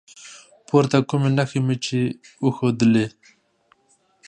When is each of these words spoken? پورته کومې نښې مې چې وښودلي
پورته 0.67 0.97
کومې 1.09 1.29
نښې 1.37 1.59
مې 1.65 1.75
چې 1.85 1.99
وښودلي 2.45 3.05